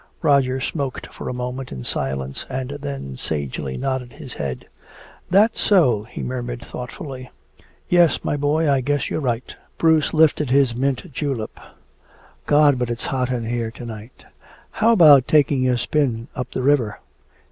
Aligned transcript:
Roger 0.23 0.59
smoked 0.59 1.05
for 1.13 1.29
a 1.29 1.31
moment 1.31 1.71
in 1.71 1.83
silence 1.83 2.47
and 2.49 2.71
then 2.81 3.15
sagely 3.15 3.77
nodded 3.77 4.13
his 4.13 4.33
head. 4.33 4.65
"That's 5.29 5.61
so," 5.61 6.05
he 6.09 6.23
murmured 6.23 6.65
thoughtfully. 6.65 7.29
"Yes, 7.87 8.23
my 8.23 8.35
boy, 8.35 8.67
I 8.67 8.81
guess 8.81 9.11
you're 9.11 9.19
right." 9.21 9.53
Bruce 9.77 10.11
lifted 10.11 10.49
his 10.49 10.73
mint 10.73 11.13
julep: 11.13 11.59
"God, 12.47 12.79
but 12.79 12.89
it's 12.89 13.05
hot 13.13 13.29
in 13.29 13.45
here 13.45 13.69
to 13.69 13.85
night. 13.85 14.25
How 14.71 14.91
about 14.91 15.27
taking 15.27 15.69
a 15.69 15.77
spin 15.77 16.29
up 16.35 16.49
the 16.49 16.63
river?" 16.63 16.97